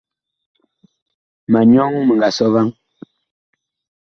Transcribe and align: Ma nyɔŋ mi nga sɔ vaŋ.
Ma 1.51 1.59
nyɔŋ 1.71 1.91
mi 2.05 2.13
nga 2.17 2.29
sɔ 2.37 2.45
vaŋ. 2.53 2.67